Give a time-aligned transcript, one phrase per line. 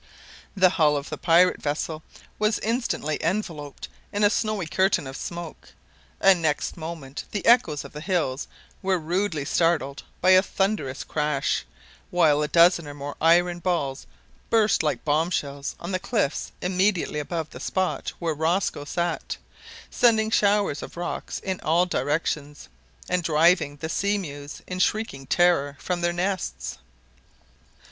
[0.57, 2.01] The hull of the pirate vessel
[2.39, 5.73] was instantly enveloped in a snowy curtain of smoke,
[6.19, 8.47] and, next moment, the echoes of the hills
[8.81, 11.65] were rudely startled by a thunderous crash,
[12.09, 14.07] while a dozen or more iron balls
[14.49, 19.37] burst like bomb shells on the cliffs immediately above the spot where Rosco sat,
[19.91, 22.55] sending showers of rock in all direction;
[23.07, 26.79] and driving the sea mews in shrieking terror from their nests.